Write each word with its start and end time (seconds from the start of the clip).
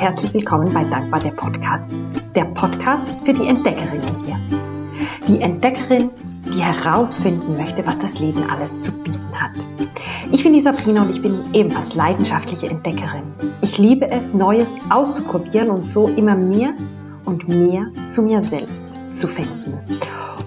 herzlich 0.00 0.32
willkommen 0.32 0.72
bei 0.72 0.82
Dankbar 0.84 1.20
der 1.20 1.32
Podcast. 1.32 1.92
Der 2.34 2.46
Podcast 2.46 3.06
für 3.22 3.34
die 3.34 3.46
Entdeckerinnen 3.46 4.24
hier. 4.24 4.40
Die 5.28 5.42
Entdeckerin, 5.42 6.08
die 6.54 6.62
herausfinden 6.62 7.58
möchte, 7.58 7.86
was 7.86 7.98
das 7.98 8.18
Leben 8.18 8.48
alles 8.48 8.80
zu 8.80 8.92
bieten 9.02 9.30
hat. 9.34 9.50
Ich 10.32 10.42
bin 10.42 10.54
die 10.54 10.62
Sabrina 10.62 11.02
und 11.02 11.10
ich 11.10 11.20
bin 11.20 11.52
ebenfalls 11.52 11.94
leidenschaftliche 11.94 12.68
Entdeckerin. 12.68 13.24
Ich 13.60 13.76
liebe 13.76 14.10
es, 14.10 14.32
Neues 14.32 14.74
auszuprobieren 14.88 15.68
und 15.68 15.86
so 15.86 16.08
immer 16.08 16.34
mehr 16.34 16.72
und 17.26 17.46
mehr 17.48 17.88
zu 18.08 18.22
mir 18.22 18.42
selbst 18.42 18.88
zu 19.12 19.28
finden. 19.28 19.80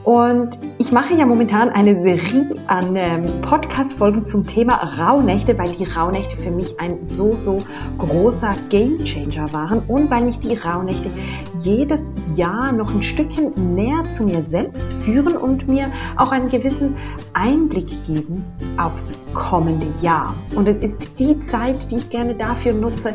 Und 0.03 0.59
ich 0.79 0.91
mache 0.91 1.13
ja 1.13 1.25
momentan 1.25 1.69
eine 1.69 2.01
Serie 2.01 2.55
an 2.67 2.95
ähm, 2.97 3.41
Podcast-Folgen 3.41 4.25
zum 4.25 4.45
Thema 4.45 4.75
Rauhnächte, 4.99 5.57
weil 5.57 5.69
die 5.69 5.85
Rauhnächte 5.85 6.35
für 6.35 6.51
mich 6.51 6.77
ein 6.79 7.05
so, 7.05 7.37
so 7.37 7.59
großer 7.97 8.53
Gamechanger 8.69 9.53
waren 9.53 9.79
und 9.87 10.11
weil 10.11 10.25
mich 10.25 10.39
die 10.39 10.55
Rauhnächte 10.55 11.09
jedes 11.57 12.13
Jahr 12.35 12.73
noch 12.73 12.93
ein 12.93 13.01
Stückchen 13.01 13.75
näher 13.75 14.03
zu 14.09 14.25
mir 14.25 14.43
selbst 14.43 14.91
führen 14.91 15.37
und 15.37 15.69
mir 15.69 15.89
auch 16.17 16.33
einen 16.33 16.49
gewissen 16.49 16.97
Einblick 17.33 18.03
geben 18.03 18.43
aufs 18.77 19.13
kommende 19.33 19.87
Jahr. 20.01 20.35
Und 20.53 20.67
es 20.67 20.79
ist 20.79 21.17
die 21.17 21.39
Zeit, 21.39 21.91
die 21.91 21.97
ich 21.97 22.09
gerne 22.09 22.35
dafür 22.35 22.73
nutze, 22.73 23.13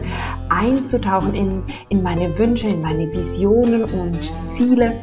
einzutauchen 0.49 1.35
in, 1.35 1.63
in 1.91 2.03
meine 2.03 2.39
Wünsche, 2.39 2.69
in 2.69 2.81
meine 2.81 3.13
Visionen 3.13 3.85
und 3.85 4.19
Ziele 4.45 4.95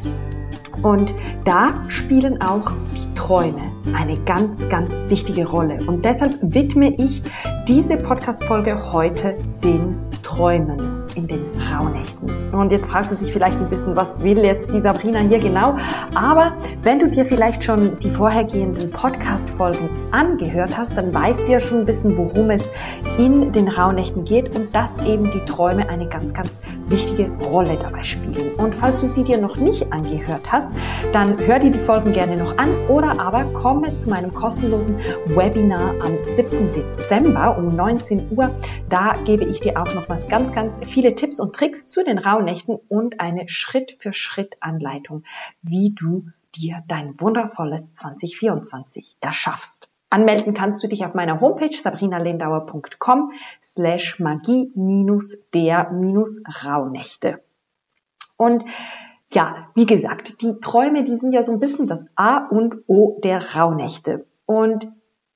und 0.81 1.13
da 1.43 1.83
spielen 1.87 2.41
auch 2.41 2.71
die 2.95 3.13
Träume 3.15 3.61
eine 3.93 4.17
ganz, 4.25 4.67
ganz 4.69 4.93
wichtige 5.07 5.47
Rolle. 5.47 5.79
Und 5.87 6.05
deshalb 6.05 6.37
widme 6.41 6.95
ich 6.97 7.21
diese 7.67 7.97
Podcast-Folge 7.97 8.91
heute 8.91 9.37
den 9.63 9.95
Träumen 10.23 11.04
in 11.15 11.27
den 11.27 11.45
Rauhnächten. 11.71 12.29
Und 12.53 12.71
jetzt 12.71 12.89
fragst 12.89 13.13
du 13.13 13.17
dich 13.17 13.31
vielleicht 13.31 13.57
ein 13.57 13.69
bisschen, 13.69 13.95
was 13.95 14.21
will 14.21 14.43
jetzt 14.43 14.71
die 14.71 14.81
Sabrina 14.81 15.19
hier 15.19 15.39
genau? 15.39 15.75
Aber 16.13 16.53
wenn 16.83 16.99
du 16.99 17.09
dir 17.09 17.25
vielleicht 17.25 17.63
schon 17.63 17.99
die 17.99 18.09
vorhergehenden 18.09 18.91
Podcast-Folgen 18.91 19.89
angehört 20.11 20.77
hast, 20.77 20.97
dann 20.97 21.13
weißt 21.13 21.47
du 21.47 21.51
ja 21.51 21.59
schon 21.59 21.79
ein 21.79 21.85
bisschen, 21.85 22.17
worum 22.17 22.49
es 22.49 22.69
in 23.17 23.51
den 23.53 23.67
Rauhnächten 23.67 24.25
geht 24.25 24.55
und 24.55 24.73
dass 24.75 24.99
eben 25.03 25.31
die 25.31 25.43
Träume 25.45 25.89
eine 25.89 26.07
ganz, 26.07 26.33
ganz 26.33 26.59
wichtige 26.87 27.29
Rolle 27.45 27.77
dabei 27.81 28.03
spielen. 28.03 28.55
Und 28.57 28.75
falls 28.75 29.01
du 29.01 29.07
sie 29.07 29.23
dir 29.23 29.39
noch 29.39 29.57
nicht 29.57 29.91
angehört 29.91 30.43
hast, 30.51 30.69
dann 31.13 31.37
hör 31.45 31.59
dir 31.59 31.71
die 31.71 31.79
Folgen 31.79 32.13
gerne 32.13 32.37
noch 32.37 32.57
an 32.57 32.69
oder 32.89 33.19
aber 33.19 33.45
komme 33.45 33.97
zu 33.97 34.09
meinem 34.09 34.33
kostenlosen 34.33 34.97
Webinar 35.25 35.95
am 36.01 36.17
7. 36.23 36.71
Dezember 36.73 37.57
um 37.57 37.75
19 37.75 38.27
Uhr. 38.31 38.51
Da 38.89 39.15
gebe 39.25 39.45
ich 39.45 39.59
dir 39.61 39.81
auch 39.81 39.93
noch 39.93 40.09
was 40.09 40.27
ganz, 40.27 40.53
ganz 40.53 40.79
viele 40.83 41.04
viele 41.05 41.15
Tipps 41.15 41.39
und 41.39 41.55
Tricks 41.55 41.87
zu 41.87 42.03
den 42.03 42.17
Rauhnächten 42.17 42.79
und 42.89 43.19
eine 43.19 43.47
Schritt-für-Schritt-Anleitung, 43.47 45.23
wie 45.61 45.93
du 45.93 46.29
dir 46.55 46.79
dein 46.87 47.21
wundervolles 47.21 47.93
2024 47.93 49.17
erschaffst. 49.21 49.87
Anmelden 50.09 50.55
kannst 50.55 50.83
du 50.83 50.87
dich 50.87 51.05
auf 51.05 51.13
meiner 51.13 51.41
Homepage 51.41 51.75
sabrinalendauer.com 51.75 53.33
slash 53.61 54.19
magie 54.19 54.71
der 55.53 55.91
Rauhnächte. 56.63 57.43
Und 58.35 58.63
ja, 59.31 59.67
wie 59.75 59.85
gesagt, 59.85 60.41
die 60.41 60.59
Träume, 60.59 61.03
die 61.03 61.17
sind 61.17 61.33
ja 61.33 61.43
so 61.43 61.51
ein 61.51 61.59
bisschen 61.59 61.85
das 61.85 62.07
A 62.15 62.47
und 62.47 62.77
O 62.87 63.19
der 63.23 63.55
Rauhnächte. 63.55 64.25
Und 64.47 64.91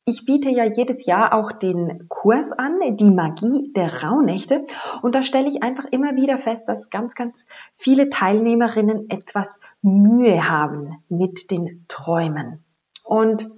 ich 0.09 0.25
biete 0.25 0.49
ja 0.49 0.65
jedes 0.65 1.05
Jahr 1.05 1.33
auch 1.33 1.51
den 1.51 2.07
Kurs 2.09 2.51
an, 2.51 2.79
die 2.97 3.11
Magie 3.11 3.71
der 3.75 4.03
Rauhnächte. 4.03 4.65
Und 5.01 5.15
da 5.15 5.23
stelle 5.23 5.47
ich 5.47 5.63
einfach 5.63 5.85
immer 5.85 6.15
wieder 6.15 6.37
fest, 6.37 6.67
dass 6.67 6.89
ganz, 6.89 7.15
ganz 7.15 7.45
viele 7.75 8.09
Teilnehmerinnen 8.09 9.09
etwas 9.09 9.59
Mühe 9.81 10.49
haben 10.49 11.03
mit 11.09 11.51
den 11.51 11.85
Träumen. 11.87 12.63
Und 13.03 13.49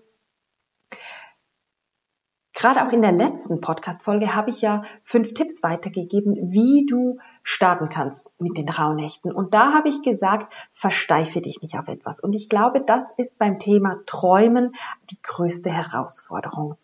Gerade 2.61 2.85
auch 2.85 2.91
in 2.91 3.01
der 3.01 3.11
letzten 3.11 3.59
Podcast-Folge 3.59 4.35
habe 4.35 4.51
ich 4.51 4.61
ja 4.61 4.83
fünf 5.03 5.33
Tipps 5.33 5.63
weitergegeben, 5.63 6.51
wie 6.51 6.85
du 6.85 7.17
starten 7.41 7.89
kannst 7.89 8.31
mit 8.39 8.55
den 8.55 8.69
Rauhnächten. 8.69 9.31
Und 9.31 9.55
da 9.55 9.73
habe 9.73 9.89
ich 9.89 10.03
gesagt, 10.03 10.53
versteife 10.71 11.41
dich 11.41 11.63
nicht 11.63 11.79
auf 11.79 11.87
etwas. 11.87 12.19
Und 12.19 12.35
ich 12.35 12.49
glaube, 12.49 12.83
das 12.85 13.15
ist 13.17 13.39
beim 13.39 13.57
Thema 13.57 14.01
Träumen 14.05 14.75
die 15.09 15.17
größte 15.23 15.71
Herausforderung. 15.71 16.75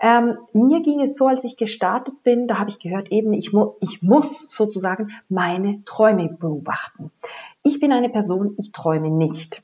Ähm, 0.00 0.38
mir 0.54 0.80
ging 0.80 0.98
es 1.02 1.18
so, 1.18 1.26
als 1.26 1.44
ich 1.44 1.58
gestartet 1.58 2.22
bin, 2.22 2.46
da 2.46 2.58
habe 2.58 2.70
ich 2.70 2.78
gehört, 2.78 3.12
eben, 3.12 3.34
ich, 3.34 3.52
mu 3.52 3.74
ich 3.80 4.00
muss 4.00 4.46
sozusagen 4.48 5.10
meine 5.28 5.84
Träume 5.84 6.30
beobachten. 6.30 7.10
Ich 7.62 7.80
bin 7.80 7.92
eine 7.92 8.08
Person, 8.08 8.54
ich 8.56 8.72
träume 8.72 9.10
nicht 9.10 9.62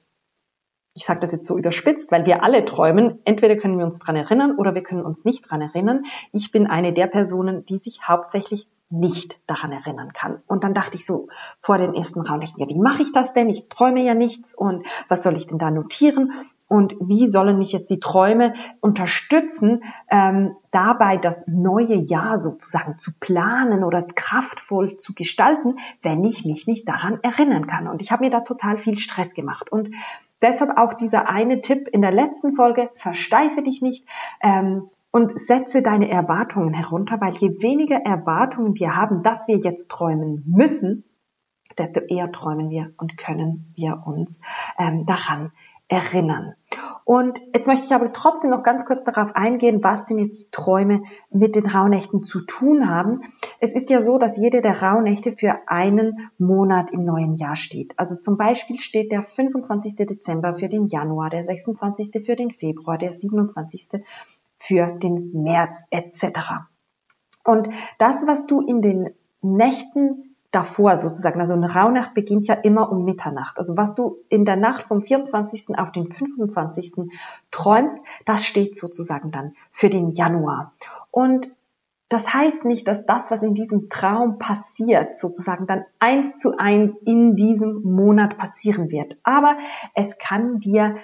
ich 0.95 1.05
sage 1.05 1.21
das 1.21 1.33
jetzt 1.33 1.47
so 1.47 1.59
überspitzt, 1.59 2.13
weil 2.13 2.25
wir 2.25 2.45
alle 2.45 2.65
träumen. 2.65 3.19
Entweder 3.25 3.57
können 3.57 3.79
wir 3.79 3.85
uns 3.85 3.99
dran 3.99 4.15
erinnern 4.15 4.57
oder 4.57 4.75
wir 4.75 4.83
können 4.83 5.05
uns 5.05 5.25
nicht 5.25 5.51
dran 5.51 5.61
erinnern. 5.61 6.05
Ich 6.33 6.53
bin 6.53 6.69
eine 6.69 6.93
der 6.93 7.09
Personen, 7.09 7.67
die 7.67 7.79
sich 7.79 8.07
hauptsächlich 8.07 8.69
nicht 8.91 9.41
daran 9.49 9.73
erinnern 9.73 10.13
kann. 10.13 10.43
Und 10.47 10.63
dann 10.63 10.73
dachte 10.73 10.97
ich 10.97 11.05
so 11.05 11.29
vor 11.61 11.79
den 11.79 11.95
ersten 11.95 12.21
Raunächten, 12.21 12.61
ja, 12.61 12.69
wie 12.69 12.79
mache 12.79 13.03
ich 13.03 13.13
das 13.13 13.33
denn? 13.33 13.49
Ich 13.49 13.69
träume 13.69 14.05
ja 14.05 14.15
nichts 14.15 14.55
und 14.55 14.87
was 15.09 15.25
soll 15.25 15.35
ich 15.35 15.49
denn 15.49 15.59
da 15.59 15.71
notieren? 15.71 16.33
Und 16.75 16.97
wie 17.01 17.29
sollen 17.29 17.59
mich 17.59 17.71
jetzt 17.73 17.89
die 17.89 18.01
Träume 18.01 18.55
unterstützen, 18.81 19.85
ähm, 20.11 20.57
dabei 20.73 21.17
das 21.17 21.45
neue 21.47 21.95
Jahr 21.95 22.39
sozusagen 22.39 22.99
zu 22.99 23.13
planen 23.21 23.85
oder 23.85 24.03
kraftvoll 24.03 24.97
zu 24.97 25.15
gestalten, 25.15 25.77
wenn 26.03 26.25
ich 26.25 26.45
mich 26.45 26.67
nicht 26.67 26.89
daran 26.89 27.21
erinnern 27.23 27.69
kann? 27.69 27.87
Und 27.87 28.03
ich 28.03 28.11
habe 28.11 28.25
mir 28.25 28.31
da 28.31 28.41
total 28.41 28.79
viel 28.79 28.99
Stress 28.99 29.35
gemacht. 29.35 29.71
Und 29.71 29.91
Deshalb 30.43 30.77
auch 30.77 30.93
dieser 30.93 31.27
eine 31.31 31.63
Tipp 31.63 31.89
in 31.89 32.03
der 32.03 32.13
letzten 32.13 32.55
Folge, 32.55 32.91
versteife 32.97 33.63
dich 33.63 33.81
nicht 33.81 34.07
ähm, 34.43 34.89
und 35.11 35.41
setze 35.41 35.81
deine 35.81 36.11
Erwartungen 36.11 36.75
herunter, 36.75 37.19
weil 37.19 37.35
je 37.37 37.63
weniger 37.63 37.97
Erwartungen 38.05 38.75
wir 38.75 38.95
haben, 38.95 39.23
dass 39.23 39.49
wir 39.49 39.57
jetzt 39.57 39.89
träumen 39.91 40.43
müssen, 40.47 41.05
desto 41.79 42.01
eher 42.01 42.31
träumen 42.31 42.69
wir 42.69 42.93
und 42.99 43.17
können 43.17 43.73
wir 43.75 44.03
uns 44.05 44.43
ähm, 44.79 45.07
daran 45.07 45.51
erinnern. 45.89 46.55
Und 47.05 47.43
jetzt 47.53 47.67
möchte 47.67 47.85
ich 47.85 47.93
aber 47.93 48.13
trotzdem 48.13 48.51
noch 48.51 48.63
ganz 48.63 48.87
kurz 48.87 49.05
darauf 49.05 49.37
eingehen, 49.37 49.85
was 49.85 50.07
denn 50.07 50.19
jetzt 50.19 50.53
Träume 50.53 51.03
mit 51.31 51.55
den 51.55 51.67
Rauhnächten 51.67 52.23
zu 52.23 52.41
tun 52.41 52.89
haben. 52.89 53.21
Es 53.61 53.75
ist 53.75 53.91
ja 53.91 54.01
so, 54.01 54.17
dass 54.19 54.39
jede 54.39 54.63
der 54.63 54.81
Rauhnächte 54.81 55.33
für 55.33 55.55
einen 55.67 56.31
Monat 56.39 56.93
im 56.93 57.01
neuen 57.01 57.35
Jahr 57.35 57.57
steht. 57.57 57.93
Also 57.99 58.17
zum 58.17 58.39
Beispiel 58.39 58.81
steht 58.81 59.13
der 59.13 59.23
25. 59.23 59.97
Dezember 59.97 60.55
für 60.55 60.71
den 60.71 60.87
Januar, 60.87 61.29
der 61.29 61.45
26. 61.45 62.25
für 62.25 62.37
den 62.37 62.51
Februar, 62.51 62.97
der 62.97 63.13
27. 63.13 64.03
für 64.57 64.87
den 64.99 65.31
März 65.43 65.85
etc. 65.91 66.65
Und 67.45 67.69
das, 67.99 68.27
was 68.27 68.47
du 68.47 68.63
in 68.63 68.81
den 68.81 69.11
Nächten 69.43 70.34
davor 70.55 70.97
sozusagen. 70.97 71.41
Also 71.41 71.55
eine 71.55 71.75
Rauhnacht 71.75 72.15
beginnt 72.15 72.47
ja 72.47 72.55
immer 72.55 72.91
um 72.91 73.05
Mitternacht. 73.05 73.59
Also 73.59 73.77
was 73.77 73.95
du 73.95 74.19
in 74.29 74.45
der 74.45 74.57
Nacht 74.57 74.85
vom 74.85 75.03
24. 75.03 75.79
auf 75.79 75.93
den 75.93 76.11
25. 76.11 77.11
träumst, 77.51 77.99
das 78.25 78.45
steht 78.45 78.77
sozusagen 78.77 79.31
dann 79.31 79.55
für 79.71 79.91
den 79.91 80.11
Januar. 80.11 80.73
Und 81.11 81.55
das 82.09 82.33
heißt 82.33 82.65
nicht, 82.65 82.87
dass 82.87 83.07
das, 83.07 83.31
was 83.31 83.43
in 83.43 83.55
diesem 83.55 83.89
Traum 83.89 84.39
passiert, 84.39 85.17
sozusagen 85.17 85.67
dann 85.67 85.85
eins 85.99 86.37
zu 86.37 86.57
eins 86.57 86.97
in 87.05 87.35
diesem 87.35 87.83
Monat 87.83 88.39
passieren 88.39 88.91
wird. 88.91 89.19
Aber 89.25 89.57
es 89.95 90.19
kann 90.19 90.61
dir 90.61 90.97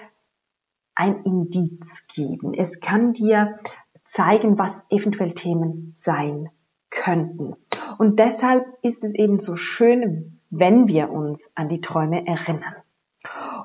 ein 0.95 1.23
Indiz 1.23 2.05
geben. 2.07 2.53
Es 2.53 2.79
kann 2.79 3.13
dir 3.13 3.59
zeigen, 4.05 4.57
was 4.57 4.85
eventuell 4.89 5.33
Themen 5.33 5.91
sein 5.95 6.49
könnten. 6.89 7.55
Und 8.01 8.17
deshalb 8.17 8.65
ist 8.81 9.03
es 9.03 9.13
eben 9.13 9.37
so 9.37 9.55
schön, 9.55 10.39
wenn 10.49 10.87
wir 10.87 11.11
uns 11.11 11.51
an 11.53 11.69
die 11.69 11.81
Träume 11.81 12.25
erinnern. 12.25 12.77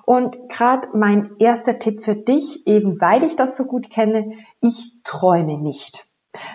Und 0.04 0.50
gerade 0.50 0.88
mein 0.92 1.36
erster 1.38 1.78
Tipp 1.78 2.02
für 2.02 2.14
dich, 2.14 2.66
eben 2.66 3.00
weil 3.00 3.22
ich 3.22 3.36
das 3.36 3.56
so 3.56 3.64
gut 3.64 3.88
kenne, 3.88 4.32
ich 4.60 4.92
träume 5.04 5.56
nicht. 5.56 6.10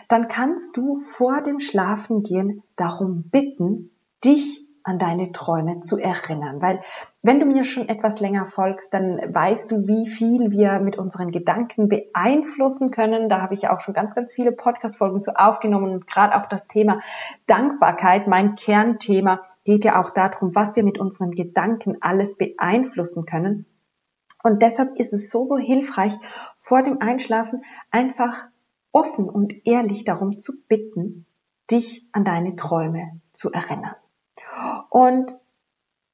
Dann 0.09 0.27
kannst 0.27 0.77
du 0.77 0.99
vor 0.99 1.41
dem 1.41 1.59
Schlafengehen 1.59 2.61
darum 2.75 3.23
bitten, 3.31 3.89
dich 4.23 4.63
an 4.83 4.99
deine 4.99 5.31
Träume 5.31 5.79
zu 5.79 5.97
erinnern. 5.97 6.61
Weil 6.61 6.83
wenn 7.23 7.39
du 7.39 7.45
mir 7.45 7.63
schon 7.63 7.87
etwas 7.87 8.19
länger 8.19 8.47
folgst, 8.47 8.93
dann 8.93 9.17
weißt 9.17 9.71
du, 9.71 9.87
wie 9.87 10.07
viel 10.07 10.49
wir 10.49 10.79
mit 10.79 10.97
unseren 10.97 11.31
Gedanken 11.31 11.87
beeinflussen 11.87 12.89
können. 12.89 13.29
Da 13.29 13.41
habe 13.41 13.53
ich 13.53 13.69
auch 13.69 13.79
schon 13.81 13.93
ganz, 13.93 14.15
ganz 14.15 14.33
viele 14.33 14.51
Podcast-Folgen 14.51 15.21
zu 15.21 15.39
aufgenommen 15.39 15.91
und 15.91 16.07
gerade 16.07 16.35
auch 16.35 16.47
das 16.47 16.67
Thema 16.67 17.01
Dankbarkeit, 17.45 18.27
mein 18.27 18.55
Kernthema, 18.55 19.41
geht 19.63 19.85
ja 19.85 20.01
auch 20.01 20.09
darum, 20.09 20.55
was 20.55 20.75
wir 20.75 20.83
mit 20.83 20.97
unseren 20.97 21.31
Gedanken 21.31 21.97
alles 22.01 22.37
beeinflussen 22.37 23.25
können. 23.25 23.67
Und 24.43 24.63
deshalb 24.63 24.97
ist 24.97 25.13
es 25.13 25.29
so, 25.29 25.43
so 25.43 25.57
hilfreich, 25.57 26.13
vor 26.57 26.81
dem 26.81 27.01
Einschlafen 27.01 27.63
einfach 27.91 28.47
offen 28.91 29.29
und 29.29 29.53
ehrlich 29.67 30.03
darum 30.05 30.39
zu 30.39 30.53
bitten, 30.67 31.27
dich 31.69 32.07
an 32.11 32.25
deine 32.25 32.55
Träume 32.55 33.21
zu 33.33 33.51
erinnern. 33.51 33.95
Und 34.89 35.39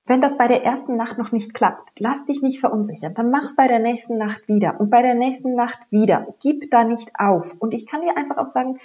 wenn 0.07 0.21
das 0.21 0.37
bei 0.37 0.47
der 0.47 0.63
ersten 0.63 0.95
Nacht 0.95 1.17
noch 1.17 1.31
nicht 1.31 1.53
klappt, 1.53 1.99
lass 1.99 2.25
dich 2.25 2.41
nicht 2.41 2.59
verunsichern. 2.59 3.13
Dann 3.13 3.29
mach's 3.29 3.55
bei 3.55 3.67
der 3.67 3.79
nächsten 3.79 4.17
Nacht 4.17 4.47
wieder 4.47 4.79
und 4.79 4.89
bei 4.89 5.01
der 5.01 5.15
nächsten 5.15 5.53
Nacht 5.53 5.79
wieder. 5.89 6.27
Gib 6.41 6.71
da 6.71 6.85
nicht 6.85 7.11
auf. 7.19 7.55
Und 7.59 7.73
ich 7.73 7.85
kann 7.85 8.01
dir 8.01 8.15
einfach 8.15 8.37
auch 8.37 8.47
sagen, 8.47 8.79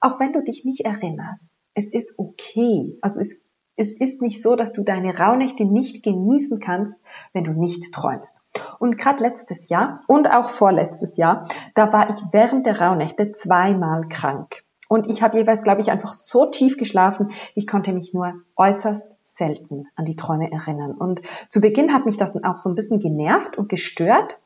auch 0.00 0.20
wenn 0.20 0.34
du 0.34 0.42
dich 0.42 0.64
nicht 0.64 0.82
erinnerst, 0.82 1.50
es 1.74 1.90
ist 1.90 2.18
okay. 2.18 2.98
Also 3.00 3.20
es, 3.20 3.40
es 3.76 3.92
ist 3.92 4.20
nicht 4.20 4.42
so, 4.42 4.54
dass 4.54 4.74
du 4.74 4.82
deine 4.82 5.18
Rauhnächte 5.18 5.64
nicht 5.64 6.02
genießen 6.02 6.60
kannst, 6.60 7.00
wenn 7.32 7.44
du 7.44 7.52
nicht 7.52 7.92
träumst. 7.92 8.38
Und 8.78 8.98
gerade 8.98 9.22
letztes 9.22 9.70
Jahr 9.70 10.02
und 10.06 10.26
auch 10.26 10.50
vorletztes 10.50 11.16
Jahr, 11.16 11.48
da 11.74 11.92
war 11.92 12.10
ich 12.10 12.22
während 12.32 12.66
der 12.66 12.80
Rauhnächte 12.80 13.32
zweimal 13.32 14.08
krank. 14.08 14.65
Und 14.88 15.08
ich 15.08 15.22
habe 15.22 15.38
jeweils, 15.38 15.62
glaube 15.62 15.80
ich, 15.80 15.90
einfach 15.90 16.14
so 16.14 16.46
tief 16.46 16.76
geschlafen, 16.76 17.30
ich 17.54 17.66
konnte 17.66 17.92
mich 17.92 18.14
nur 18.14 18.34
äußerst 18.56 19.10
selten 19.24 19.86
an 19.96 20.04
die 20.04 20.16
Träume 20.16 20.50
erinnern. 20.52 20.92
Und 20.92 21.20
zu 21.48 21.60
Beginn 21.60 21.92
hat 21.92 22.06
mich 22.06 22.16
das 22.16 22.34
dann 22.34 22.44
auch 22.44 22.58
so 22.58 22.68
ein 22.68 22.76
bisschen 22.76 23.00
genervt 23.00 23.58
und 23.58 23.68
gestört. 23.68 24.38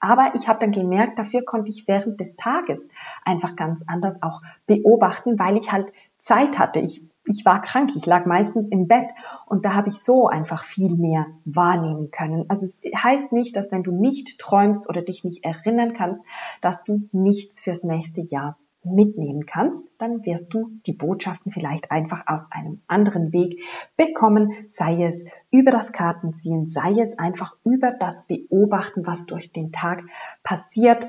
Aber 0.00 0.32
ich 0.34 0.48
habe 0.48 0.60
dann 0.60 0.72
gemerkt, 0.72 1.18
dafür 1.18 1.44
konnte 1.44 1.70
ich 1.70 1.86
während 1.86 2.20
des 2.20 2.36
Tages 2.36 2.88
einfach 3.24 3.54
ganz 3.54 3.84
anders 3.86 4.22
auch 4.22 4.40
beobachten, 4.66 5.38
weil 5.38 5.58
ich 5.58 5.72
halt 5.72 5.92
Zeit 6.18 6.58
hatte. 6.58 6.80
Ich, 6.80 7.06
ich 7.26 7.44
war 7.44 7.60
krank, 7.60 7.90
ich 7.94 8.06
lag 8.06 8.24
meistens 8.24 8.68
im 8.68 8.88
Bett 8.88 9.10
und 9.44 9.66
da 9.66 9.74
habe 9.74 9.90
ich 9.90 10.02
so 10.02 10.26
einfach 10.26 10.64
viel 10.64 10.96
mehr 10.96 11.26
wahrnehmen 11.44 12.10
können. 12.10 12.46
Also 12.48 12.64
es 12.64 12.80
heißt 12.96 13.32
nicht, 13.32 13.56
dass 13.56 13.72
wenn 13.72 13.82
du 13.82 13.92
nicht 13.92 14.38
träumst 14.38 14.88
oder 14.88 15.02
dich 15.02 15.22
nicht 15.22 15.44
erinnern 15.44 15.92
kannst, 15.92 16.24
dass 16.62 16.82
du 16.84 17.02
nichts 17.12 17.60
fürs 17.60 17.84
nächste 17.84 18.22
Jahr 18.22 18.56
mitnehmen 18.82 19.46
kannst, 19.46 19.86
dann 19.98 20.24
wirst 20.24 20.54
du 20.54 20.70
die 20.86 20.92
Botschaften 20.92 21.52
vielleicht 21.52 21.90
einfach 21.90 22.26
auf 22.26 22.42
einem 22.50 22.80
anderen 22.86 23.32
Weg 23.32 23.62
bekommen, 23.96 24.52
sei 24.68 25.04
es 25.04 25.26
über 25.50 25.70
das 25.70 25.92
Kartenziehen, 25.92 26.66
sei 26.66 26.92
es 26.92 27.18
einfach 27.18 27.56
über 27.64 27.92
das 27.92 28.26
Beobachten, 28.26 29.06
was 29.06 29.26
durch 29.26 29.52
den 29.52 29.72
Tag 29.72 30.04
passiert, 30.42 31.08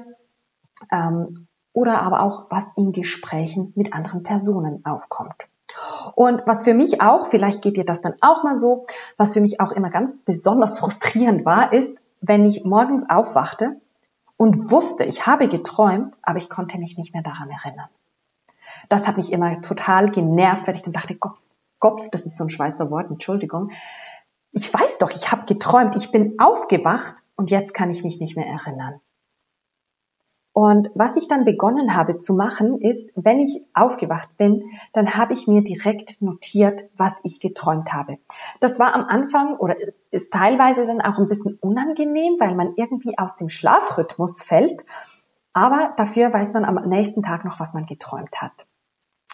ähm, 0.92 1.48
oder 1.74 2.02
aber 2.02 2.22
auch, 2.22 2.48
was 2.50 2.72
in 2.76 2.92
Gesprächen 2.92 3.72
mit 3.76 3.94
anderen 3.94 4.24
Personen 4.24 4.86
aufkommt. 4.86 5.48
Und 6.16 6.42
was 6.46 6.64
für 6.64 6.74
mich 6.74 7.02
auch, 7.02 7.28
vielleicht 7.28 7.62
geht 7.62 7.78
dir 7.78 7.86
das 7.86 8.02
dann 8.02 8.16
auch 8.20 8.44
mal 8.44 8.58
so, 8.58 8.86
was 9.16 9.34
für 9.34 9.42
mich 9.42 9.62
auch 9.62 9.72
immer 9.72 9.90
ganz 9.90 10.18
besonders 10.26 10.80
frustrierend 10.80 11.46
war, 11.46 11.72
ist, 11.72 11.98
wenn 12.20 12.46
ich 12.46 12.66
morgens 12.66 13.10
aufwachte 13.10 13.80
und 14.42 14.72
wusste, 14.72 15.04
ich 15.04 15.28
habe 15.28 15.48
geträumt, 15.48 16.18
aber 16.24 16.40
ich 16.40 16.50
konnte 16.50 16.80
mich 16.80 16.98
nicht 16.98 17.14
mehr 17.14 17.22
daran 17.22 17.52
erinnern. 17.52 17.90
Das 18.90 19.08
hat 19.08 19.16
mich 19.18 19.32
immer 19.32 19.62
total 19.62 20.10
genervt, 20.10 20.66
weil 20.66 20.74
ich 20.74 20.82
dann 20.82 20.94
dachte, 20.94 21.14
Kopf, 21.14 21.40
Kopf, 21.78 22.10
das 22.10 22.26
ist 22.26 22.40
so 22.40 22.46
ein 22.46 22.50
Schweizer 22.50 22.90
Wort, 22.90 23.12
Entschuldigung. 23.12 23.70
Ich 24.52 24.74
weiß 24.74 24.98
doch, 24.98 25.12
ich 25.12 25.32
habe 25.32 25.46
geträumt, 25.46 25.96
ich 25.96 26.12
bin 26.12 26.40
aufgewacht 26.40 27.14
und 27.36 27.52
jetzt 27.52 27.76
kann 27.76 27.92
ich 27.92 28.04
mich 28.04 28.20
nicht 28.20 28.36
mehr 28.36 28.48
erinnern. 28.48 29.00
Und 30.54 30.92
was 30.96 31.16
ich 31.16 31.30
dann 31.30 31.46
begonnen 31.46 31.96
habe 31.96 32.18
zu 32.18 32.34
machen, 32.34 32.82
ist, 32.82 33.10
wenn 33.16 33.40
ich 33.40 33.66
aufgewacht 33.74 34.36
bin, 34.36 34.64
dann 34.92 35.16
habe 35.16 35.32
ich 35.32 35.48
mir 35.48 35.64
direkt 35.64 36.22
notiert, 36.22 36.90
was 36.98 37.22
ich 37.24 37.40
geträumt 37.40 37.94
habe. 37.94 38.18
Das 38.60 38.78
war 38.78 38.94
am 38.94 39.06
Anfang 39.06 39.56
oder 39.56 39.76
ist 40.12 40.34
teilweise 40.34 40.86
dann 40.86 41.00
auch 41.02 41.18
ein 41.20 41.30
bisschen 41.30 41.58
unangenehm, 41.62 42.36
weil 42.40 42.56
man 42.56 42.74
irgendwie 42.76 43.18
aus 43.18 43.38
dem 43.38 43.48
Schlafrhythmus 43.48 44.44
fällt. 44.44 44.86
Aber 45.54 45.94
dafür 45.96 46.34
weiß 46.34 46.52
man 46.54 46.66
am 46.66 46.88
nächsten 46.88 47.24
Tag 47.24 47.46
noch, 47.46 47.62
was 47.62 47.74
man 47.74 47.86
geträumt 47.86 48.42
hat. 48.42 48.68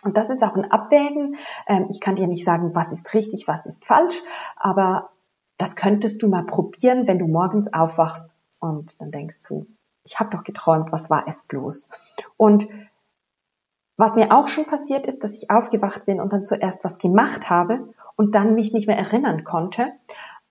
Und 0.03 0.17
das 0.17 0.29
ist 0.29 0.43
auch 0.43 0.55
ein 0.55 0.71
Abwägen. 0.71 1.37
Ähm, 1.67 1.87
ich 1.89 1.99
kann 1.99 2.15
dir 2.15 2.27
nicht 2.27 2.45
sagen, 2.45 2.75
was 2.75 2.91
ist 2.91 3.13
richtig, 3.15 3.47
was 3.47 3.65
ist 3.65 3.85
falsch, 3.85 4.21
aber 4.55 5.09
das 5.57 5.75
könntest 5.75 6.21
du 6.21 6.27
mal 6.27 6.45
probieren, 6.45 7.07
wenn 7.07 7.17
du 7.17 7.25
morgens 7.25 7.73
aufwachst 7.73 8.29
und 8.59 8.99
dann 9.01 9.09
denkst 9.09 9.39
du, 9.49 9.65
ich 10.07 10.19
habe 10.19 10.29
doch 10.29 10.43
geträumt, 10.43 10.91
was 10.91 11.09
war 11.09 11.25
es 11.27 11.43
bloß? 11.43 11.89
Und 12.37 12.67
was 13.97 14.15
mir 14.15 14.31
auch 14.31 14.47
schon 14.47 14.65
passiert 14.65 15.05
ist, 15.05 15.23
dass 15.23 15.33
ich 15.33 15.49
aufgewacht 15.49 16.05
bin 16.05 16.21
und 16.21 16.31
dann 16.31 16.45
zuerst 16.45 16.83
was 16.83 16.97
gemacht 16.97 17.49
habe 17.49 17.87
und 18.15 18.35
dann 18.35 18.55
mich 18.55 18.71
nicht 18.71 18.87
mehr 18.87 18.97
erinnern 18.97 19.43
konnte. 19.43 19.91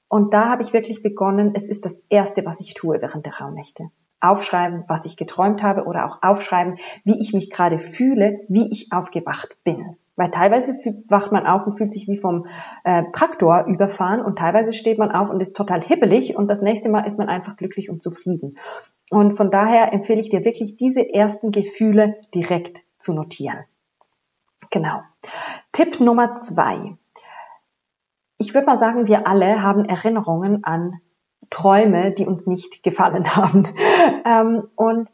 Und 0.09 0.35
da 0.35 0.51
habe 0.51 0.63
ich 0.63 0.73
wirklich 0.73 1.03
begonnen, 1.03 1.53
es 1.55 1.69
ist 1.69 1.85
das 1.85 2.03
Erste, 2.09 2.45
was 2.45 2.61
ich 2.61 2.75
tue 2.75 3.01
während 3.01 3.25
der 3.25 3.39
Raumnächte. 3.39 3.91
Aufschreiben, 4.21 4.85
was 4.89 5.07
ich 5.07 5.17
geträumt 5.17 5.63
habe 5.63 5.85
oder 5.85 6.07
auch 6.07 6.23
aufschreiben, 6.23 6.79
wie 7.05 7.21
ich 7.21 7.33
mich 7.33 7.51
gerade 7.51 7.79
fühle, 7.79 8.41
wie 8.49 8.71
ich 8.73 8.93
aufgewacht 8.93 9.57
bin. 9.65 9.97
Weil 10.17 10.31
teilweise 10.31 10.73
wacht 11.09 11.31
man 11.31 11.47
auf 11.47 11.67
und 11.67 11.75
fühlt 11.75 11.93
sich 11.93 12.09
wie 12.09 12.17
vom 12.17 12.47
äh, 12.85 13.05
Traktor 13.13 13.67
überfahren 13.67 14.23
und 14.23 14.39
teilweise 14.39 14.73
steht 14.73 14.99
man 14.99 15.13
auf 15.13 15.31
und 15.31 15.41
ist 15.41 15.57
total 15.57 15.83
hibbelig 15.83 16.35
und 16.37 16.49
das 16.49 16.63
nächste 16.63 16.89
Mal 16.89 17.07
ist 17.07 17.19
man 17.19 17.29
einfach 17.29 17.57
glücklich 17.57 17.91
und 17.91 18.03
zufrieden. 18.03 18.57
Und 19.11 19.33
von 19.33 19.51
daher 19.51 19.93
empfehle 19.93 20.21
ich 20.21 20.31
dir 20.31 20.45
wirklich, 20.45 20.77
diese 20.77 21.13
ersten 21.13 21.53
Gefühle 21.53 22.13
direkt 22.35 22.85
zu 22.99 23.13
notieren. 23.13 23.65
Genau. 24.71 25.01
Tipp 25.73 26.01
Nummer 26.01 26.35
zwei. 26.35 26.97
Ich 28.39 28.53
würde 28.55 28.67
mal 28.67 28.79
sagen, 28.79 29.07
wir 29.07 29.27
alle 29.27 29.63
haben 29.63 29.85
Erinnerungen 29.85 30.65
an 30.65 31.01
Träume, 31.51 32.13
die 32.13 32.27
uns 32.27 32.47
nicht 32.47 32.83
gefallen 32.83 33.25
haben. 33.37 33.69
Ähm, 34.25 34.69
und 34.75 35.09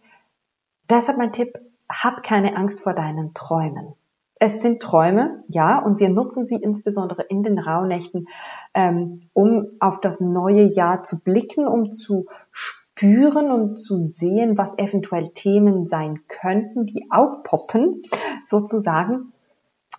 deshalb 0.89 1.19
mein 1.19 1.33
Tipp, 1.33 1.59
hab 1.89 2.23
keine 2.23 2.57
Angst 2.57 2.83
vor 2.83 2.95
deinen 2.95 3.35
Träumen. 3.35 3.95
Es 4.37 4.61
sind 4.61 4.83
Träume, 4.83 5.45
ja, 5.47 5.79
und 5.79 6.01
wir 6.01 6.09
nutzen 6.09 6.43
sie 6.43 6.57
insbesondere 6.57 7.23
in 7.23 7.45
den 7.45 7.61
Rauhnächten, 7.61 8.27
ähm, 8.75 9.21
um 9.35 9.69
auf 9.79 10.01
das 10.01 10.21
neue 10.21 10.63
Jahr 10.63 11.05
zu 11.05 11.21
blicken, 11.23 11.69
um 11.69 11.93
zu 11.93 12.27
spüren 13.03 13.51
und 13.51 13.79
zu 13.79 14.01
sehen, 14.01 14.57
was 14.57 14.79
eventuell 14.79 15.31
Themen 15.31 15.89
sein 15.89 16.21
könnten, 16.29 16.87
die 16.87 17.07
aufpoppen, 17.11 18.01
sozusagen. 18.45 19.33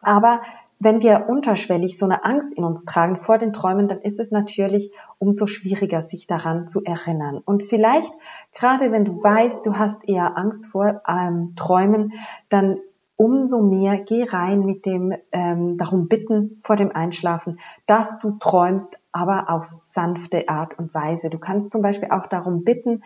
Aber 0.02 0.42
wenn 0.80 1.02
wir 1.02 1.28
unterschwellig 1.28 1.98
so 1.98 2.06
eine 2.06 2.24
Angst 2.24 2.54
in 2.58 2.64
uns 2.64 2.86
tragen 2.86 3.18
vor 3.18 3.38
den 3.38 3.52
Träumen, 3.52 3.90
dann 3.90 4.02
ist 4.02 4.22
es 4.22 4.32
natürlich 4.32 4.92
umso 5.20 5.48
schwieriger, 5.48 6.02
sich 6.02 6.28
daran 6.28 6.66
zu 6.66 6.82
erinnern. 6.86 7.42
Und 7.44 7.64
vielleicht, 7.64 8.14
gerade 8.54 8.94
wenn 8.94 9.04
du 9.04 9.22
weißt, 9.22 9.66
du 9.66 9.76
hast 9.76 10.08
eher 10.08 10.38
Angst 10.38 10.68
vor 10.68 11.02
ähm, 11.06 11.54
Träumen, 11.58 12.14
dann 12.48 12.80
umso 13.24 13.62
mehr 13.62 14.00
geh 14.00 14.24
rein 14.24 14.66
mit 14.66 14.86
dem 14.86 15.14
ähm, 15.32 15.78
darum 15.78 16.10
bitten 16.10 16.60
vor 16.62 16.76
dem 16.76 16.92
Einschlafen, 16.92 17.58
dass 17.86 18.20
du 18.20 18.32
träumst, 18.38 19.00
aber 19.14 19.50
auf 19.50 19.74
sanfte 19.80 20.50
Art 20.50 20.78
und 20.78 20.94
Weise. 20.94 21.30
Du 21.30 21.40
kannst 21.40 21.72
zum 21.72 21.82
Beispiel 21.82 22.10
auch 22.12 22.28
darum 22.28 22.66
bitten, 22.66 23.02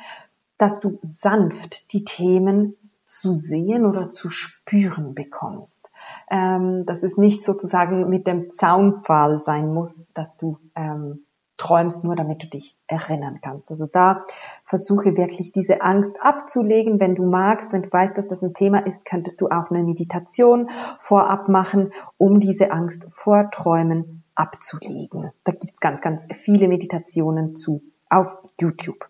dass 0.58 0.80
du 0.80 0.98
sanft 1.04 1.94
die 1.94 2.04
Themen 2.04 2.76
zu 3.06 3.34
sehen 3.34 3.86
oder 3.86 4.10
zu 4.10 4.30
spüren 4.32 5.14
bekommst. 5.14 5.92
Ähm, 6.32 6.88
dass 6.88 7.04
es 7.04 7.18
nicht 7.18 7.44
sozusagen 7.44 8.10
mit 8.10 8.26
dem 8.26 8.52
Zaunpfahl 8.52 9.38
sein 9.38 9.72
muss, 9.72 10.12
dass 10.14 10.36
du 10.36 10.58
ähm, 10.76 11.27
träumst, 11.58 12.04
nur 12.04 12.16
damit 12.16 12.44
du 12.44 12.48
dich 12.48 12.78
erinnern 12.88 13.40
kannst. 13.42 13.72
Also 13.72 13.88
da 13.92 14.24
versuche 14.64 15.18
wirklich 15.18 15.52
diese 15.52 15.82
Angst 15.82 16.18
abzulegen. 16.22 17.00
Wenn 17.00 17.16
du 17.16 17.26
magst, 17.26 17.74
wenn 17.74 17.84
du 17.84 17.92
weißt, 17.92 18.18
dass 18.18 18.28
das 18.28 18.44
ein 18.44 18.54
Thema 18.54 18.86
ist, 18.86 19.06
könntest 19.06 19.42
du 19.42 19.48
auch 19.48 19.72
eine 19.72 19.84
Meditation 19.84 20.70
vorab 21.00 21.50
machen, 21.50 21.92
um 22.18 22.40
diese 22.40 22.72
Angst 22.72 23.06
vor 23.10 23.50
Träumen 23.52 24.24
abzulegen. 24.36 25.32
Da 25.44 25.52
gibt's 25.52 25.80
ganz, 25.80 26.02
ganz 26.02 26.28
viele 26.32 26.68
Meditationen 26.68 27.56
zu 27.56 27.82
auf 28.10 28.38
YouTube. 28.60 29.10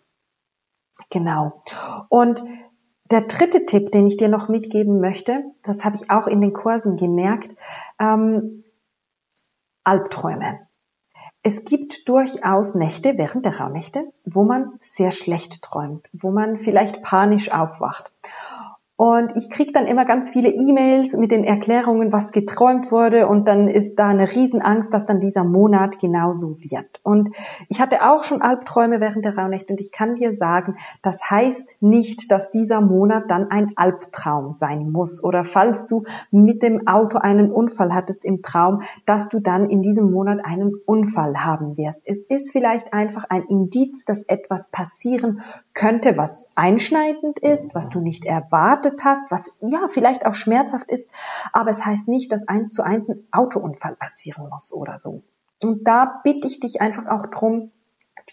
Genau. 1.10 1.62
Und 2.08 2.42
der 3.10 3.22
dritte 3.22 3.64
Tipp, 3.64 3.92
den 3.92 4.06
ich 4.06 4.16
dir 4.16 4.28
noch 4.28 4.48
mitgeben 4.48 5.00
möchte, 5.00 5.44
das 5.62 5.84
habe 5.84 5.96
ich 5.96 6.10
auch 6.10 6.26
in 6.26 6.40
den 6.40 6.52
Kursen 6.52 6.96
gemerkt, 6.96 7.54
ähm, 7.98 8.64
Albträume. 9.84 10.67
Es 11.50 11.64
gibt 11.64 12.10
durchaus 12.10 12.74
Nächte 12.74 13.16
während 13.16 13.46
der 13.46 13.58
Raunächte, 13.58 14.12
wo 14.26 14.44
man 14.44 14.74
sehr 14.82 15.10
schlecht 15.10 15.62
träumt, 15.62 16.10
wo 16.12 16.30
man 16.30 16.58
vielleicht 16.58 17.02
panisch 17.02 17.50
aufwacht. 17.52 18.12
Und 19.00 19.36
ich 19.36 19.48
kriege 19.48 19.70
dann 19.70 19.86
immer 19.86 20.04
ganz 20.04 20.28
viele 20.28 20.48
E-Mails 20.48 21.16
mit 21.16 21.30
den 21.30 21.44
Erklärungen, 21.44 22.12
was 22.12 22.32
geträumt 22.32 22.90
wurde. 22.90 23.28
Und 23.28 23.46
dann 23.46 23.68
ist 23.68 23.94
da 23.94 24.08
eine 24.08 24.28
Riesenangst, 24.28 24.92
dass 24.92 25.06
dann 25.06 25.20
dieser 25.20 25.44
Monat 25.44 26.00
genauso 26.00 26.58
wird. 26.58 26.98
Und 27.04 27.30
ich 27.68 27.80
hatte 27.80 28.02
auch 28.02 28.24
schon 28.24 28.42
Albträume 28.42 29.00
während 29.00 29.24
der 29.24 29.38
Rauhnächte. 29.38 29.72
Und 29.72 29.80
ich 29.80 29.92
kann 29.92 30.16
dir 30.16 30.34
sagen, 30.34 30.74
das 31.00 31.30
heißt 31.30 31.76
nicht, 31.78 32.32
dass 32.32 32.50
dieser 32.50 32.80
Monat 32.80 33.30
dann 33.30 33.52
ein 33.52 33.70
Albtraum 33.76 34.50
sein 34.50 34.90
muss. 34.90 35.22
Oder 35.22 35.44
falls 35.44 35.86
du 35.86 36.02
mit 36.32 36.64
dem 36.64 36.88
Auto 36.88 37.18
einen 37.18 37.52
Unfall 37.52 37.94
hattest 37.94 38.24
im 38.24 38.42
Traum, 38.42 38.82
dass 39.06 39.28
du 39.28 39.38
dann 39.38 39.70
in 39.70 39.80
diesem 39.80 40.10
Monat 40.10 40.40
einen 40.42 40.74
Unfall 40.86 41.44
haben 41.44 41.76
wirst. 41.76 42.02
Es 42.04 42.18
ist 42.18 42.50
vielleicht 42.50 42.92
einfach 42.92 43.26
ein 43.28 43.44
Indiz, 43.44 44.04
dass 44.04 44.24
etwas 44.24 44.70
passieren 44.72 45.42
könnte, 45.72 46.16
was 46.16 46.50
einschneidend 46.56 47.38
ist, 47.38 47.76
was 47.76 47.90
du 47.90 48.00
nicht 48.00 48.24
erwartest 48.24 48.87
erwartet 48.88 49.04
hast, 49.04 49.30
was 49.30 49.58
ja 49.60 49.88
vielleicht 49.88 50.26
auch 50.26 50.34
schmerzhaft 50.34 50.90
ist, 50.90 51.08
aber 51.52 51.70
es 51.70 51.84
heißt 51.84 52.08
nicht, 52.08 52.32
dass 52.32 52.48
eins 52.48 52.72
zu 52.72 52.82
eins 52.82 53.08
ein 53.08 53.26
Autounfall 53.32 53.96
passieren 53.96 54.48
muss 54.48 54.72
oder 54.72 54.98
so. 54.98 55.22
Und 55.62 55.86
da 55.86 56.20
bitte 56.24 56.46
ich 56.46 56.60
dich 56.60 56.80
einfach 56.80 57.06
auch 57.06 57.26
drum, 57.26 57.72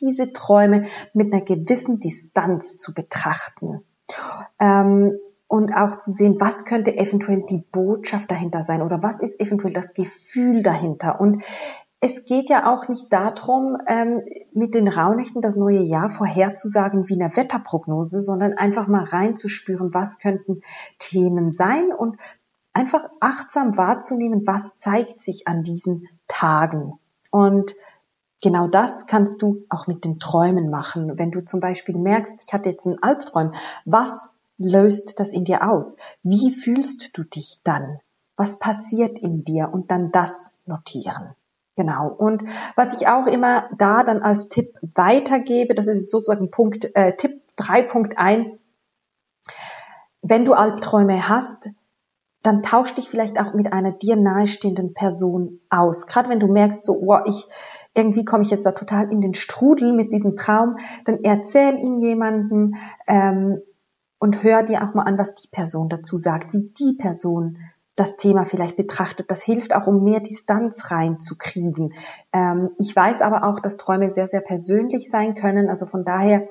diese 0.02 0.34
Träume 0.34 0.86
mit 1.14 1.34
einer 1.34 1.44
gewissen 1.44 2.00
Distanz 2.00 2.76
zu 2.76 2.94
betrachten. 2.94 3.82
Ähm, 4.60 5.18
und 5.48 5.74
auch 5.74 5.98
zu 5.98 6.12
sehen, 6.12 6.38
was 6.40 6.66
könnte 6.66 6.98
eventuell 6.98 7.44
die 7.44 7.64
Botschaft 7.72 8.32
dahinter 8.32 8.64
sein 8.64 8.82
oder 8.82 9.04
was 9.04 9.22
ist 9.22 9.40
eventuell 9.40 9.74
das 9.74 9.94
Gefühl 9.94 10.64
dahinter. 10.64 11.22
Und 11.22 11.44
es 12.06 12.24
geht 12.24 12.52
ja 12.52 12.72
auch 12.72 12.88
nicht 12.88 13.12
darum, 13.12 13.80
ähm, 13.88 14.22
mit 14.54 14.76
den 14.76 14.88
Raunächten 14.88 15.42
das 15.42 15.56
neue 15.56 15.82
Jahr 15.82 16.12
vorherzusagen 16.12 17.10
wie 17.10 17.20
eine 17.20 17.36
Wetterprognose, 17.36 18.22
sondern 18.22 18.54
einfach 18.54 18.88
mal 18.88 19.04
reinzuspüren, 19.04 19.92
was 19.92 20.20
könnten 20.20 20.62
Themen 21.00 21.52
sein 21.52 21.92
und 21.92 22.18
einfach 22.74 23.06
achtsam 23.22 23.76
wahrzunehmen, 23.76 24.46
was 24.46 24.76
zeigt 24.76 25.20
sich 25.20 25.48
an 25.48 25.64
diesen 25.64 26.08
Tagen. 26.28 27.00
Und 27.32 27.76
genau 28.44 28.68
das 28.68 29.08
kannst 29.08 29.42
du 29.42 29.66
auch 29.70 29.88
mit 29.88 30.06
den 30.06 30.20
Träumen 30.20 30.70
machen. 30.70 31.18
Wenn 31.18 31.32
du 31.32 31.44
zum 31.44 31.60
Beispiel 31.60 31.98
merkst, 31.98 32.36
ich 32.46 32.54
hatte 32.54 32.70
jetzt 32.70 32.86
einen 32.86 33.02
Albträum, 33.02 33.56
was 33.86 34.30
löst 34.60 35.20
das 35.20 35.34
in 35.34 35.44
dir 35.44 35.68
aus? 35.68 35.98
Wie 36.22 36.52
fühlst 36.52 37.18
du 37.18 37.24
dich 37.24 37.62
dann? 37.64 38.00
Was 38.36 38.60
passiert 38.60 39.18
in 39.18 39.44
dir? 39.44 39.74
Und 39.74 39.90
dann 39.90 40.12
das 40.12 40.54
notieren. 40.68 41.34
Genau. 41.76 42.08
Und 42.08 42.44
was 42.76 43.00
ich 43.00 43.08
auch 43.08 43.28
immer 43.28 43.68
da 43.78 44.04
dann 44.04 44.22
als 44.22 44.50
Tipp 44.50 44.76
weitergebe, 44.94 45.76
das 45.76 45.88
ist 45.88 46.10
sozusagen 46.10 46.50
Punkt, 46.50 46.96
äh, 46.96 47.16
Tipp 47.16 47.42
3.1. 47.58 48.60
Wenn 50.22 50.46
du 50.46 50.54
Albträume 50.54 51.28
hast, 51.28 51.70
dann 52.42 52.62
tausch 52.62 52.94
dich 52.94 53.10
vielleicht 53.10 53.40
auch 53.40 53.54
mit 53.54 53.74
einer 53.74 53.92
dir 53.92 54.16
nahestehenden 54.16 54.94
Person 54.94 55.60
aus. 55.70 56.08
Gerade 56.08 56.30
wenn 56.30 56.40
du 56.40 56.48
merkst, 56.48 56.86
so, 56.86 56.94
oh, 56.94 57.20
ich, 57.26 57.48
irgendwie 57.96 58.24
komme 58.24 58.44
ich 58.44 58.52
jetzt 58.52 58.66
da 58.66 58.72
total 58.72 59.12
in 59.12 59.20
den 59.20 59.34
Strudel 59.34 59.94
mit 59.94 60.14
diesem 60.14 60.36
Traum, 60.36 60.78
dann 61.06 61.24
erzähl 61.24 61.76
ihn 61.76 61.98
jemanden 61.98 62.76
ähm, 63.08 63.62
und 64.20 64.44
hör 64.44 64.64
dir 64.64 64.84
auch 64.84 64.94
mal 64.94 65.04
an, 65.04 65.18
was 65.18 65.34
die 65.36 65.48
Person 65.48 65.90
dazu 65.90 66.18
sagt, 66.18 66.54
wie 66.54 66.70
die 66.70 66.94
Person 66.94 67.58
das 67.96 68.18
Thema 68.18 68.44
vielleicht 68.44 68.76
betrachtet. 68.76 69.32
Das 69.32 69.42
hilft 69.42 69.74
auch, 69.74 69.88
um 69.88 70.04
mehr 70.04 70.20
Distanz 70.20 70.92
reinzukriegen. 70.92 71.94
Ähm, 72.34 72.72
ich 72.78 72.96
weiß 72.96 73.22
aber 73.22 73.44
auch, 73.46 73.60
dass 73.60 73.78
Träume 73.78 74.10
sehr, 74.10 74.28
sehr 74.28 74.42
persönlich 74.42 75.10
sein 75.10 75.34
können. 75.34 75.70
Also 75.70 75.86
von 75.86 76.04
daher 76.04 76.48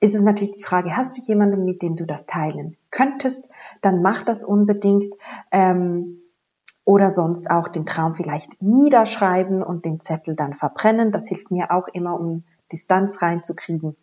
ist 0.00 0.14
es 0.14 0.22
natürlich 0.22 0.52
die 0.52 0.62
Frage, 0.62 0.96
hast 0.96 1.16
du 1.16 1.22
jemanden, 1.22 1.64
mit 1.64 1.82
dem 1.82 1.94
du 1.94 2.06
das 2.06 2.26
teilen 2.26 2.76
könntest, 2.90 3.48
dann 3.82 4.02
mach 4.02 4.22
das 4.22 4.44
unbedingt. 4.44 5.14
Ähm, 5.50 6.16
oder 6.84 7.10
sonst 7.10 7.50
auch 7.50 7.68
den 7.68 7.86
Traum 7.86 8.16
vielleicht 8.16 8.60
niederschreiben 8.60 9.62
und 9.62 9.84
den 9.84 10.00
Zettel 10.00 10.34
dann 10.34 10.54
verbrennen. 10.54 11.12
Das 11.12 11.28
hilft 11.28 11.50
mir 11.50 11.70
auch 11.70 11.86
immer, 11.88 12.18
um 12.18 12.42
Distanz 12.72 13.22
reinzukriegen. 13.22 13.96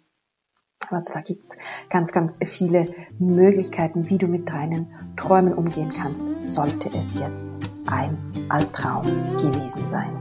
Also 0.90 1.14
da 1.14 1.22
gibt's 1.22 1.58
ganz, 1.90 2.12
ganz 2.12 2.40
viele 2.46 2.88
Möglichkeiten, 3.20 4.10
wie 4.10 4.18
du 4.18 4.28
mit 4.28 4.50
deinen 4.50 4.88
Träumen 5.18 5.54
umgehen 5.54 5.92
kannst, 5.94 6.26
sollte 6.46 6.90
es 6.98 7.20
jetzt 7.20 7.50
ein 7.88 8.18
Albtraum 8.50 9.36
gewesen 9.38 9.88
sein. 9.88 10.14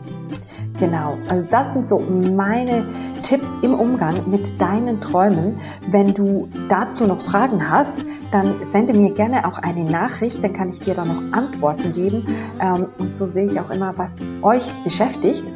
Genau, 0.78 1.16
also 1.28 1.46
das 1.46 1.72
sind 1.72 1.86
so 1.86 2.00
meine 2.00 2.86
Tipps 3.22 3.56
im 3.62 3.74
Umgang 3.74 4.28
mit 4.28 4.60
deinen 4.60 5.00
Träumen. 5.00 5.58
Wenn 5.88 6.12
du 6.12 6.48
dazu 6.68 7.06
noch 7.06 7.20
Fragen 7.20 7.70
hast, 7.70 8.00
dann 8.30 8.64
sende 8.64 8.92
mir 8.92 9.12
gerne 9.14 9.46
auch 9.46 9.58
eine 9.58 9.84
Nachricht, 9.84 10.44
dann 10.44 10.52
kann 10.52 10.68
ich 10.68 10.80
dir 10.80 10.94
da 10.94 11.04
noch 11.04 11.32
Antworten 11.32 11.92
geben. 11.92 12.26
Ähm, 12.60 12.88
und 12.98 13.14
so 13.14 13.24
sehe 13.26 13.46
ich 13.46 13.58
auch 13.58 13.70
immer, 13.70 13.96
was 13.96 14.26
euch 14.42 14.70
beschäftigt. 14.84 15.52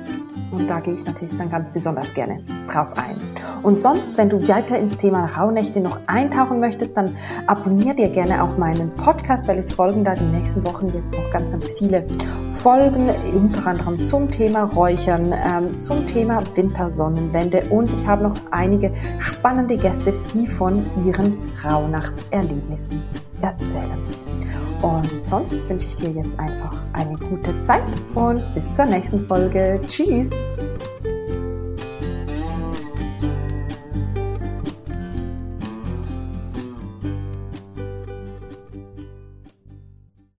Und 0.51 0.69
da 0.69 0.81
gehe 0.81 0.95
ich 0.95 1.05
natürlich 1.05 1.37
dann 1.37 1.51
ganz 1.51 1.73
besonders 1.73 2.13
gerne 2.15 2.43
drauf 2.69 2.97
ein. 2.97 3.17
Und 3.63 3.79
sonst, 3.79 4.17
wenn 4.17 4.29
du 4.29 4.47
weiter 4.49 4.79
ins 4.79 4.97
Thema 4.97 5.27
Rauhnächte 5.27 5.81
noch 5.81 6.01
eintauchen 6.07 6.61
möchtest, 6.61 6.97
dann 6.97 7.17
abonniere 7.47 7.95
dir 7.95 8.11
gerne 8.11 8.43
auch 8.43 8.57
meinen 8.57 8.91
Podcast, 8.95 9.49
weil 9.49 9.59
es 9.59 9.73
folgen 9.73 10.05
da 10.05 10.15
die 10.15 10.25
nächsten 10.25 10.65
Wochen 10.65 10.89
jetzt 10.93 11.13
noch 11.13 11.31
ganz, 11.31 11.51
ganz 11.51 11.73
viele 11.73 12.07
Folgen, 12.51 13.11
unter 13.35 13.67
anderem 13.67 14.03
zum 14.03 14.31
Thema 14.31 14.65
Räuchern, 14.65 15.33
ähm, 15.33 15.79
zum 15.79 16.07
Thema 16.07 16.43
Wintersonnenwende 16.55 17.65
und 17.71 17.93
ich 17.93 18.07
habe 18.07 18.25
noch 18.25 18.35
einige 18.51 18.93
spannende 19.19 19.77
Gäste, 19.77 20.13
die 20.35 20.47
von 20.47 20.85
ihren 21.05 21.39
Rauhnachtserlebnissen 21.65 23.03
erzählen. 23.41 24.70
Und 24.83 25.23
sonst 25.23 25.69
wünsche 25.69 25.89
ich 25.89 25.95
dir 25.97 26.11
jetzt 26.11 26.39
einfach 26.39 26.85
eine 26.95 27.19
gute 27.19 27.61
Zeit 27.61 27.83
und 28.15 28.43
bis 28.55 28.73
zur 28.73 28.87
nächsten 28.87 29.27
Folge. 29.27 29.81
Tschüss! 29.87 30.31